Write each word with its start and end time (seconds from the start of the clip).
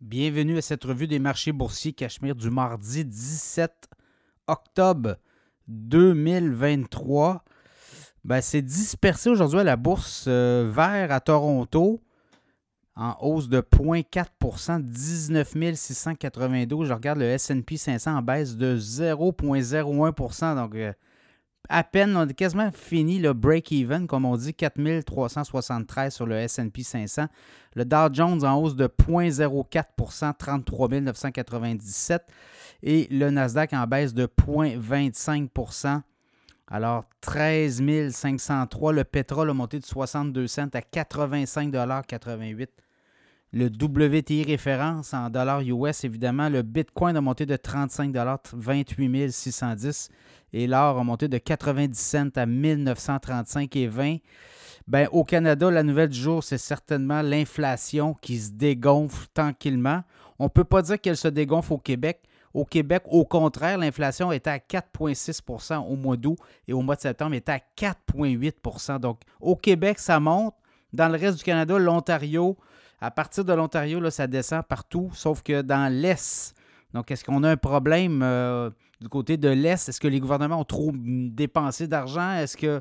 Bienvenue 0.00 0.58
à 0.58 0.62
cette 0.62 0.82
revue 0.84 1.06
des 1.06 1.20
marchés 1.20 1.52
boursiers 1.52 1.92
Cachemire 1.92 2.34
du 2.34 2.50
mardi 2.50 3.04
17 3.04 3.88
octobre 4.48 5.16
2023. 5.68 7.44
Ben, 8.24 8.40
c'est 8.40 8.60
dispersé 8.60 9.30
aujourd'hui 9.30 9.60
à 9.60 9.64
la 9.64 9.76
bourse 9.76 10.24
euh, 10.26 10.68
vert 10.74 11.12
à 11.12 11.20
Toronto 11.20 12.02
en 12.96 13.16
hausse 13.20 13.48
de 13.48 13.60
0,4% 13.60 14.82
19 14.82 15.54
692. 15.74 16.88
Je 16.88 16.92
regarde 16.92 17.20
le 17.20 17.38
SP 17.38 17.76
500 17.76 18.16
en 18.16 18.22
baisse 18.22 18.56
de 18.56 18.76
0,01% 18.76 20.56
Donc, 20.56 20.74
euh, 20.74 20.92
à 21.68 21.84
peine, 21.84 22.16
on 22.16 22.28
a 22.28 22.32
quasiment 22.32 22.70
fini 22.72 23.18
le 23.18 23.32
break-even, 23.32 24.06
comme 24.06 24.24
on 24.24 24.36
dit, 24.36 24.54
4373 24.54 26.14
sur 26.14 26.26
le 26.26 26.46
SP 26.46 26.82
500. 26.82 27.26
Le 27.74 27.84
Dow 27.84 28.12
Jones 28.12 28.44
en 28.44 28.60
hausse 28.60 28.76
de 28.76 28.86
0,04% 28.86 30.34
33 30.36 30.88
997. 30.88 32.22
Et 32.82 33.08
le 33.10 33.30
Nasdaq 33.30 33.72
en 33.72 33.86
baisse 33.86 34.12
de 34.14 34.26
0,25% 34.26 36.02
alors, 36.68 37.04
13 37.20 38.10
503. 38.10 38.92
Le 38.92 39.04
pétrole 39.04 39.50
a 39.50 39.54
monté 39.54 39.78
de 39.78 39.84
62 39.84 40.46
cents 40.46 40.68
à 40.72 40.80
85,88 40.80 42.68
le 43.54 43.66
WTI 43.66 44.42
référence 44.42 45.14
en 45.14 45.30
dollars 45.30 45.60
US, 45.60 46.02
évidemment. 46.02 46.48
Le 46.48 46.62
Bitcoin 46.62 47.16
a 47.16 47.20
monté 47.20 47.46
de 47.46 47.54
35 47.54 48.12
28 48.52 49.30
610 49.30 50.08
et 50.52 50.66
l'or 50.66 50.98
a 50.98 51.04
monté 51.04 51.28
de 51.28 51.38
90 51.38 51.96
cents 51.96 52.28
à 52.34 52.46
1935,20. 52.46 54.20
Ben, 54.88 55.08
au 55.12 55.22
Canada, 55.22 55.70
la 55.70 55.84
nouvelle 55.84 56.08
du 56.08 56.18
jour, 56.18 56.42
c'est 56.42 56.58
certainement 56.58 57.22
l'inflation 57.22 58.14
qui 58.20 58.38
se 58.38 58.50
dégonfle 58.50 59.28
tranquillement. 59.32 60.02
On 60.40 60.44
ne 60.44 60.48
peut 60.48 60.64
pas 60.64 60.82
dire 60.82 61.00
qu'elle 61.00 61.16
se 61.16 61.28
dégonfle 61.28 61.74
au 61.74 61.78
Québec. 61.78 62.22
Au 62.52 62.64
Québec, 62.64 63.04
au 63.06 63.24
contraire, 63.24 63.78
l'inflation 63.78 64.32
était 64.32 64.50
à 64.50 64.58
4,6% 64.58 65.78
au 65.78 65.94
mois 65.94 66.16
d'août 66.16 66.38
et 66.66 66.72
au 66.72 66.82
mois 66.82 66.96
de 66.96 67.00
septembre, 67.02 67.32
elle 67.32 67.38
était 67.38 67.52
à 67.52 67.60
4,8% 67.76 68.98
Donc, 68.98 69.20
au 69.40 69.54
Québec, 69.54 70.00
ça 70.00 70.18
monte. 70.18 70.54
Dans 70.94 71.08
le 71.08 71.18
reste 71.18 71.38
du 71.38 71.42
Canada, 71.42 71.76
l'Ontario, 71.76 72.56
à 73.00 73.10
partir 73.10 73.44
de 73.44 73.52
l'Ontario, 73.52 74.08
ça 74.10 74.28
descend 74.28 74.62
partout, 74.62 75.10
sauf 75.12 75.42
que 75.42 75.60
dans 75.60 75.92
l'Est. 75.92 76.54
Donc, 76.92 77.10
est-ce 77.10 77.24
qu'on 77.24 77.42
a 77.42 77.50
un 77.50 77.56
problème 77.56 78.22
euh, 78.22 78.70
du 79.00 79.08
côté 79.08 79.36
de 79.36 79.48
l'Est? 79.48 79.88
Est-ce 79.88 79.98
que 79.98 80.06
les 80.06 80.20
gouvernements 80.20 80.60
ont 80.60 80.64
trop 80.64 80.92
dépensé 80.94 81.88
d'argent? 81.88 82.34
Est-ce 82.34 82.56
qu'il 82.56 82.80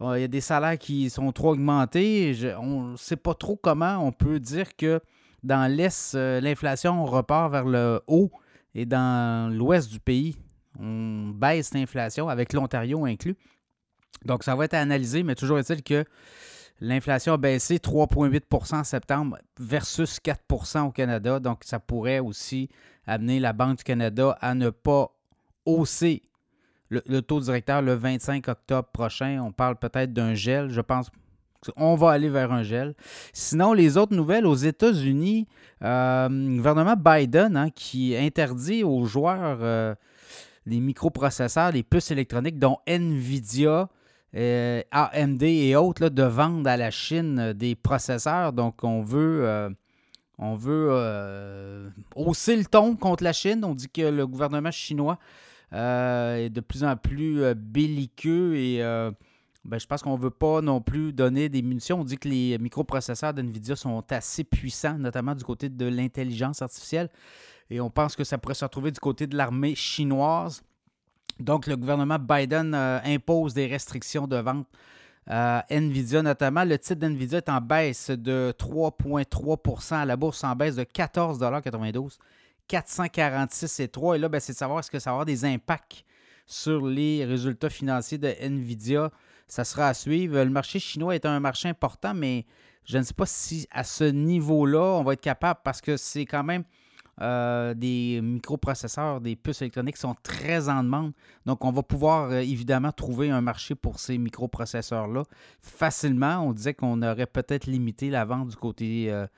euh, 0.00 0.18
y 0.18 0.24
a 0.24 0.28
des 0.28 0.40
salaires 0.40 0.78
qui 0.78 1.10
sont 1.10 1.30
trop 1.30 1.50
augmentés? 1.50 2.34
on 2.58 2.92
ne 2.92 2.96
sait 2.96 3.16
pas 3.16 3.34
trop 3.34 3.56
comment 3.56 3.98
on 3.98 4.12
peut 4.12 4.40
dire 4.40 4.74
que 4.74 5.02
dans 5.42 5.70
l'Est, 5.70 6.14
euh, 6.14 6.40
l'inflation 6.40 7.04
repart 7.04 7.52
vers 7.52 7.66
le 7.66 8.00
haut 8.06 8.30
et 8.74 8.86
dans 8.86 9.52
l'Ouest 9.54 9.92
du 9.92 10.00
pays, 10.00 10.38
on 10.80 11.32
baisse 11.34 11.74
l'inflation 11.74 12.30
avec 12.30 12.54
l'Ontario 12.54 13.04
inclus. 13.04 13.36
Donc, 14.24 14.42
ça 14.42 14.56
va 14.56 14.64
être 14.64 14.72
analysé, 14.72 15.22
mais 15.22 15.34
toujours 15.34 15.58
est-il 15.58 15.82
que 15.82 16.06
L'inflation 16.84 17.34
a 17.34 17.36
baissé 17.36 17.76
3,8 17.76 18.74
en 18.74 18.82
septembre 18.82 19.38
versus 19.56 20.18
4% 20.18 20.88
au 20.88 20.90
Canada. 20.90 21.38
Donc, 21.38 21.62
ça 21.62 21.78
pourrait 21.78 22.18
aussi 22.18 22.70
amener 23.06 23.38
la 23.38 23.52
Banque 23.52 23.78
du 23.78 23.84
Canada 23.84 24.36
à 24.40 24.56
ne 24.56 24.68
pas 24.68 25.14
hausser 25.64 26.24
le, 26.88 27.20
taux 27.20 27.38
directeur 27.38 27.82
le 27.82 27.94
25 27.94 28.48
octobre 28.48 28.88
prochain. 28.92 29.40
On 29.40 29.52
parle 29.52 29.76
peut-être 29.76 30.12
d'un 30.12 30.34
gel. 30.34 30.70
Je 30.70 30.80
pense 30.80 31.08
qu'on 31.64 31.94
va 31.94 32.10
aller 32.10 32.28
vers 32.28 32.50
un 32.50 32.64
gel. 32.64 32.96
Sinon, 33.32 33.74
les 33.74 33.96
autres 33.96 34.16
nouvelles 34.16 34.44
aux 34.44 34.56
États-Unis, 34.56 35.46
euh, 35.84 36.28
le 36.28 36.56
gouvernement 36.56 36.96
Biden 36.96 37.56
hein, 37.56 37.70
qui 37.70 38.16
interdit 38.16 38.82
aux 38.82 39.04
joueurs 39.04 39.58
euh, 39.62 39.94
les 40.66 40.80
microprocesseurs, 40.80 41.70
les 41.70 41.84
puces 41.84 42.10
électroniques, 42.10 42.58
dont 42.58 42.78
Nvidia, 42.88 43.88
euh, 44.34 44.82
AMD 44.90 45.42
et 45.42 45.76
autres 45.76 46.08
de 46.08 46.22
vendre 46.22 46.68
à 46.68 46.76
la 46.76 46.90
Chine 46.90 47.38
euh, 47.38 47.52
des 47.52 47.74
processeurs. 47.74 48.52
Donc, 48.52 48.82
on 48.82 49.02
veut, 49.02 49.46
euh, 49.46 49.68
on 50.38 50.54
veut 50.54 51.92
hausser 52.16 52.56
le 52.56 52.64
ton 52.64 52.96
contre 52.96 53.24
la 53.24 53.32
Chine. 53.32 53.64
On 53.64 53.74
dit 53.74 53.88
que 53.88 54.02
le 54.02 54.26
gouvernement 54.26 54.70
chinois 54.70 55.18
est 55.72 56.50
de 56.50 56.60
plus 56.60 56.84
en 56.84 56.96
plus 56.96 57.54
belliqueux 57.54 58.56
et 58.56 58.82
ben, 59.64 59.78
je 59.78 59.86
pense 59.86 60.02
qu'on 60.02 60.18
ne 60.18 60.22
veut 60.22 60.30
pas 60.30 60.60
non 60.60 60.80
plus 60.80 61.12
donner 61.12 61.48
des 61.48 61.62
munitions. 61.62 62.00
On 62.00 62.04
dit 62.04 62.18
que 62.18 62.28
les 62.28 62.58
microprocesseurs 62.58 63.32
d'NVIDIA 63.32 63.76
sont 63.76 64.04
assez 64.10 64.44
puissants, 64.44 64.98
notamment 64.98 65.34
du 65.34 65.44
côté 65.44 65.68
de 65.68 65.86
l'intelligence 65.86 66.60
artificielle. 66.62 67.08
Et 67.70 67.80
on 67.80 67.88
pense 67.88 68.16
que 68.16 68.24
ça 68.24 68.38
pourrait 68.38 68.54
se 68.54 68.64
retrouver 68.64 68.90
du 68.90 69.00
côté 69.00 69.26
de 69.26 69.36
l'armée 69.36 69.74
chinoise. 69.74 70.62
Donc, 71.42 71.66
le 71.66 71.76
gouvernement 71.76 72.18
Biden 72.18 72.74
euh, 72.74 72.98
impose 73.04 73.54
des 73.54 73.66
restrictions 73.66 74.26
de 74.26 74.36
vente 74.36 74.66
à 75.26 75.64
Nvidia, 75.70 76.22
notamment. 76.22 76.64
Le 76.64 76.78
titre 76.78 77.00
d'Nvidia 77.00 77.38
est 77.38 77.48
en 77.48 77.60
baisse 77.60 78.10
de 78.10 78.54
3,3 78.58 79.94
à 79.94 80.04
la 80.04 80.16
bourse, 80.16 80.42
en 80.44 80.56
baisse 80.56 80.76
de 80.76 80.84
14,92 80.84 82.18
446,3 82.68 84.16
Et 84.16 84.18
là, 84.18 84.28
ben, 84.28 84.40
c'est 84.40 84.52
de 84.52 84.58
savoir 84.58 84.80
est-ce 84.80 84.90
que 84.90 84.98
ça 84.98 85.10
va 85.10 85.14
avoir 85.14 85.26
des 85.26 85.44
impacts 85.44 86.04
sur 86.46 86.86
les 86.86 87.24
résultats 87.24 87.70
financiers 87.70 88.18
de 88.18 88.34
Nvidia. 88.40 89.10
Ça 89.46 89.64
sera 89.64 89.88
à 89.88 89.94
suivre. 89.94 90.38
Le 90.42 90.50
marché 90.50 90.78
chinois 90.78 91.14
est 91.14 91.26
un 91.26 91.40
marché 91.40 91.68
important, 91.68 92.14
mais 92.14 92.46
je 92.84 92.98
ne 92.98 93.02
sais 93.02 93.14
pas 93.14 93.26
si 93.26 93.66
à 93.70 93.84
ce 93.84 94.04
niveau-là, 94.04 94.80
on 94.80 95.04
va 95.04 95.12
être 95.12 95.20
capable 95.20 95.60
parce 95.62 95.80
que 95.80 95.96
c'est 95.96 96.26
quand 96.26 96.44
même 96.44 96.64
euh, 97.22 97.72
des 97.74 98.20
microprocesseurs, 98.20 99.20
des 99.20 99.36
puces 99.36 99.62
électroniques 99.62 99.96
sont 99.96 100.16
très 100.24 100.68
en 100.68 100.82
demande. 100.82 101.12
Donc, 101.46 101.64
on 101.64 101.70
va 101.70 101.84
pouvoir 101.84 102.30
euh, 102.30 102.40
évidemment 102.40 102.90
trouver 102.90 103.30
un 103.30 103.40
marché 103.40 103.76
pour 103.76 104.00
ces 104.00 104.18
microprocesseurs-là 104.18 105.22
facilement. 105.60 106.40
On 106.40 106.52
disait 106.52 106.74
qu'on 106.74 107.00
aurait 107.00 107.26
peut-être 107.26 107.66
limité 107.66 108.10
la 108.10 108.24
vente 108.24 108.48
du 108.48 108.56
côté 108.56 109.12
euh, 109.12 109.28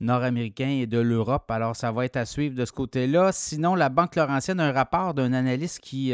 nord-américain 0.00 0.68
et 0.68 0.86
de 0.86 0.98
l'Europe. 0.98 1.50
Alors, 1.50 1.74
ça 1.74 1.90
va 1.90 2.04
être 2.04 2.18
à 2.18 2.26
suivre 2.26 2.54
de 2.54 2.66
ce 2.66 2.72
côté-là. 2.72 3.32
Sinon, 3.32 3.74
la 3.76 3.88
Banque 3.88 4.16
Laurentienne 4.16 4.60
a 4.60 4.66
un 4.66 4.72
rapport 4.72 5.14
d'un 5.14 5.32
analyste 5.32 5.80
qui 5.80 6.12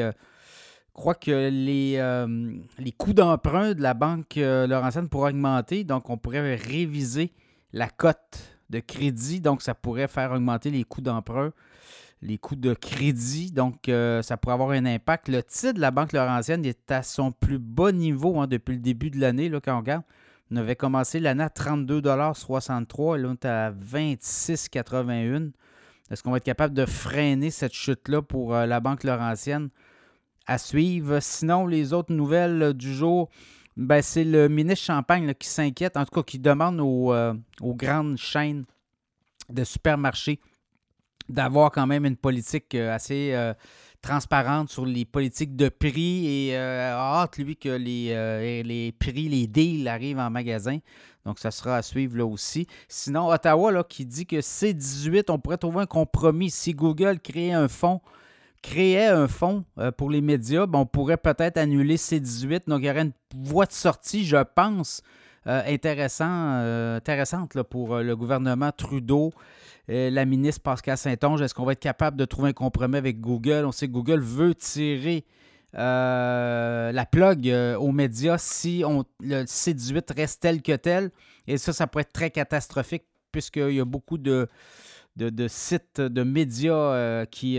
croit 0.92 1.14
que 1.14 1.48
les, 1.50 1.96
les 2.78 2.92
coûts 2.92 3.12
d'emprunt 3.12 3.74
de 3.74 3.82
la 3.82 3.94
Banque 3.94 4.36
Laurentienne 4.36 5.08
pourraient 5.08 5.32
augmenter. 5.32 5.82
Donc, 5.82 6.10
on 6.10 6.16
pourrait 6.16 6.54
réviser 6.54 7.32
la 7.72 7.88
cote 7.88 8.57
de 8.70 8.80
crédit, 8.80 9.40
donc 9.40 9.62
ça 9.62 9.74
pourrait 9.74 10.08
faire 10.08 10.32
augmenter 10.32 10.70
les 10.70 10.84
coûts 10.84 11.00
d'emprunt, 11.00 11.52
les 12.22 12.38
coûts 12.38 12.56
de 12.56 12.74
crédit, 12.74 13.50
donc 13.52 13.88
euh, 13.88 14.22
ça 14.22 14.36
pourrait 14.36 14.54
avoir 14.54 14.70
un 14.70 14.84
impact. 14.84 15.28
Le 15.28 15.42
titre 15.42 15.74
de 15.74 15.80
la 15.80 15.90
Banque 15.90 16.12
Laurentienne 16.12 16.64
est 16.64 16.90
à 16.90 17.02
son 17.02 17.32
plus 17.32 17.58
bas 17.58 17.92
niveau 17.92 18.40
hein, 18.40 18.46
depuis 18.46 18.74
le 18.74 18.80
début 18.80 19.10
de 19.10 19.20
l'année, 19.20 19.50
quand 19.62 19.74
on 19.74 19.80
regarde. 19.80 20.02
On 20.50 20.56
avait 20.56 20.76
commencé 20.76 21.20
l'année 21.20 21.44
à 21.44 21.48
32,63 21.48 23.18
et 23.18 23.22
là 23.22 23.28
on 23.28 23.32
est 23.32 23.44
à 23.44 23.70
26,81. 23.70 25.52
Est-ce 26.10 26.22
qu'on 26.22 26.30
va 26.30 26.38
être 26.38 26.44
capable 26.44 26.74
de 26.74 26.86
freiner 26.86 27.50
cette 27.50 27.74
chute-là 27.74 28.22
pour 28.22 28.54
euh, 28.54 28.64
la 28.64 28.80
Banque 28.80 29.04
Laurentienne 29.04 29.68
à 30.46 30.56
suivre? 30.56 31.20
Sinon, 31.20 31.66
les 31.66 31.92
autres 31.92 32.14
nouvelles 32.14 32.72
du 32.72 32.94
jour, 32.94 33.28
ben, 33.78 34.02
c'est 34.02 34.24
le 34.24 34.48
ministre 34.48 34.86
Champagne 34.86 35.32
qui 35.34 35.46
s'inquiète, 35.46 35.96
en 35.96 36.04
tout 36.04 36.10
cas 36.10 36.24
qui 36.24 36.40
demande 36.40 36.80
euh, 36.80 37.34
aux, 37.60 37.74
grandes 37.74 38.16
chaînes 38.16 38.64
de 39.48 39.62
supermarchés 39.62 40.40
d'avoir 41.28 41.70
quand 41.70 41.86
même 41.86 42.04
une 42.04 42.16
politique 42.16 42.74
euh, 42.74 42.92
assez 42.92 43.32
euh, 43.34 43.54
transparente 44.02 44.70
sur 44.70 44.84
les 44.84 45.04
politiques 45.04 45.54
de 45.54 45.68
prix 45.68 46.26
et 46.26 46.56
hâte, 46.56 47.38
lui, 47.38 47.56
que 47.56 47.68
les, 47.68 48.62
les 48.64 48.92
prix, 48.92 49.28
les 49.28 49.46
deals 49.46 49.86
arrivent 49.86 50.18
en 50.18 50.30
magasin. 50.30 50.78
Donc, 51.24 51.38
ça 51.38 51.50
sera 51.52 51.76
à 51.76 51.82
suivre 51.82 52.16
là 52.16 52.26
aussi. 52.26 52.66
Sinon, 52.88 53.28
Ottawa, 53.28 53.70
là, 53.70 53.84
qui 53.84 54.06
dit 54.06 54.26
que 54.26 54.36
C18, 54.36 55.24
on 55.28 55.38
pourrait 55.38 55.58
trouver 55.58 55.82
un 55.82 55.86
compromis. 55.86 56.50
Si 56.50 56.74
Google 56.74 57.20
crée 57.20 57.52
un 57.52 57.68
fonds 57.68 58.00
créait 58.62 59.06
un 59.06 59.28
fonds 59.28 59.64
euh, 59.78 59.90
pour 59.92 60.10
les 60.10 60.20
médias, 60.20 60.66
on 60.72 60.86
pourrait 60.86 61.16
peut-être 61.16 61.56
annuler 61.56 61.96
C18. 61.96 62.68
Donc, 62.68 62.80
il 62.80 62.86
y 62.86 62.90
aurait 62.90 63.02
une 63.02 63.12
voie 63.34 63.66
de 63.66 63.72
sortie, 63.72 64.24
je 64.24 64.42
pense, 64.54 65.02
euh, 65.46 65.62
euh, 65.62 66.96
intéressante 66.96 67.62
pour 67.62 67.98
le 67.98 68.16
gouvernement 68.16 68.70
Trudeau, 68.72 69.32
la 69.88 70.24
ministre 70.24 70.62
Pascal 70.62 70.98
Saint-Onge. 70.98 71.40
Est-ce 71.40 71.54
qu'on 71.54 71.64
va 71.64 71.72
être 71.72 71.80
capable 71.80 72.16
de 72.16 72.24
trouver 72.24 72.50
un 72.50 72.52
compromis 72.52 72.98
avec 72.98 73.20
Google? 73.20 73.64
On 73.64 73.72
sait 73.72 73.86
que 73.86 73.92
Google 73.92 74.20
veut 74.20 74.54
tirer 74.54 75.24
la 75.72 77.06
plug 77.10 77.50
aux 77.78 77.92
médias 77.92 78.36
si 78.38 78.82
on, 78.86 79.04
le 79.20 79.44
C18 79.44 80.14
reste 80.14 80.42
tel 80.42 80.60
que 80.60 80.76
tel. 80.76 81.10
Et 81.46 81.56
ça, 81.56 81.72
ça 81.72 81.86
pourrait 81.86 82.02
être 82.02 82.12
très 82.12 82.30
catastrophique 82.30 83.04
puisqu'il 83.32 83.72
y 83.72 83.80
a 83.80 83.84
beaucoup 83.86 84.18
de, 84.18 84.48
de, 85.16 85.48
sites, 85.48 86.00
de 86.00 86.22
médias 86.22 87.24
qui 87.26 87.58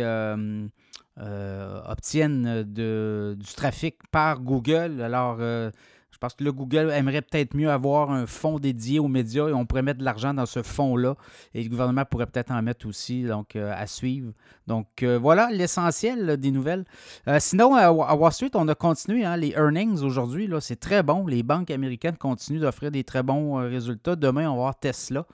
euh, 1.20 1.82
obtiennent 1.86 2.64
du 2.64 3.54
trafic 3.56 3.96
par 4.12 4.40
Google. 4.40 5.02
Alors, 5.02 5.38
euh, 5.40 5.72
je 6.20 6.28
pense 6.28 6.34
que 6.34 6.44
le 6.44 6.52
Google 6.52 6.92
aimerait 6.92 7.22
peut-être 7.22 7.56
mieux 7.56 7.70
avoir 7.70 8.12
un 8.12 8.26
fonds 8.26 8.60
dédié 8.60 9.00
aux 9.00 9.08
médias 9.08 9.48
et 9.48 9.54
on 9.54 9.66
pourrait 9.66 9.84
mettre 9.84 10.00
de 10.00 10.04
l'argent 10.04 10.34
dans 10.34 10.46
ce 10.46 10.62
fonds-là. 10.62 11.16
Et 11.54 11.64
le 11.64 11.70
gouvernement 11.70 12.04
pourrait 12.04 12.26
peut-être 12.26 12.52
en 12.52 12.62
mettre 12.62 12.88
aussi, 12.88 13.24
donc 13.24 13.56
euh, 13.56 13.72
à 13.74 13.88
suivre. 13.88 14.34
Donc 14.68 15.02
euh, 15.02 15.18
voilà 15.18 15.50
l'essentiel 15.50 16.36
des 16.36 16.52
nouvelles. 16.52 16.84
Euh, 17.30 17.38
sinon, 17.40 17.74
à, 17.74 17.90
Wall 17.92 18.34
Street, 18.34 18.52
on 18.56 18.68
a 18.68 18.76
continué 18.76 19.24
hein, 19.24 19.38
les 19.38 19.52
earnings 19.52 20.02
aujourd'hui. 20.02 20.50
C'est 20.60 20.82
très 20.82 21.04
bon. 21.04 21.26
Les 21.26 21.42
banques 21.42 21.72
américaines 21.72 22.18
continuent 22.18 22.60
d'offrir 22.60 22.92
des 22.92 23.06
très 23.06 23.24
bons 23.24 23.54
résultats. 23.54 24.18
Demain, 24.18 24.50
on 24.50 24.56
va 24.56 24.62
voir 24.62 24.78
Tesla. 24.78 25.26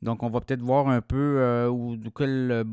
Donc 0.00 0.22
on 0.22 0.30
va 0.30 0.40
peut-être 0.40 0.62
voir 0.62 0.88
un 0.88 1.02
peu 1.02 1.66
où, 1.70 1.98
quel 2.16 2.64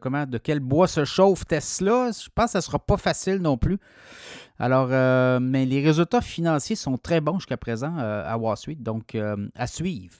comment, 0.00 0.26
de 0.26 0.38
quel 0.38 0.60
bois 0.60 0.88
se 0.88 1.04
chauffe 1.04 1.44
Tesla. 1.46 2.10
Je 2.12 2.28
pense 2.34 2.46
que 2.46 2.50
ça 2.52 2.58
ne 2.58 2.62
sera 2.62 2.78
pas 2.78 2.96
facile 2.96 3.36
non 3.36 3.56
plus. 3.56 3.78
Alors, 4.58 4.88
euh, 4.90 5.38
mais 5.40 5.66
les 5.66 5.82
résultats 5.82 6.20
financiers 6.20 6.76
sont 6.76 6.96
très 6.96 7.20
bons 7.20 7.38
jusqu'à 7.38 7.56
présent 7.56 7.94
euh, 7.98 8.24
à 8.26 8.38
Wall 8.38 8.56
donc 8.78 9.14
euh, 9.14 9.36
à 9.54 9.66
suivre. 9.66 10.14